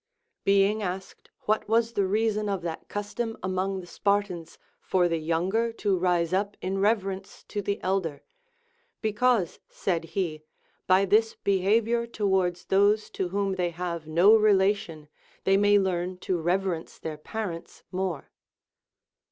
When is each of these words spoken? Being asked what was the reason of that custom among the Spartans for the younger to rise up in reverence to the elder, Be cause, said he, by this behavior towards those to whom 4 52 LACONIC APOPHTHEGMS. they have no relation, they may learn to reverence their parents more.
Being 0.45 0.81
asked 0.81 1.29
what 1.41 1.69
was 1.69 1.93
the 1.93 2.07
reason 2.07 2.49
of 2.49 2.63
that 2.63 2.87
custom 2.87 3.37
among 3.43 3.81
the 3.81 3.85
Spartans 3.85 4.57
for 4.81 5.07
the 5.07 5.19
younger 5.19 5.71
to 5.73 5.95
rise 5.95 6.33
up 6.33 6.57
in 6.59 6.79
reverence 6.79 7.43
to 7.49 7.61
the 7.61 7.79
elder, 7.83 8.23
Be 9.03 9.13
cause, 9.13 9.59
said 9.69 10.03
he, 10.17 10.41
by 10.87 11.05
this 11.05 11.35
behavior 11.35 12.07
towards 12.07 12.65
those 12.65 13.11
to 13.11 13.27
whom 13.29 13.49
4 13.51 13.51
52 13.51 13.51
LACONIC 13.51 13.75
APOPHTHEGMS. 13.75 13.77
they 13.77 13.83
have 13.83 14.07
no 14.15 14.35
relation, 14.35 15.07
they 15.43 15.57
may 15.57 15.77
learn 15.77 16.17
to 16.17 16.41
reverence 16.41 16.97
their 16.97 17.17
parents 17.17 17.83
more. 17.91 18.31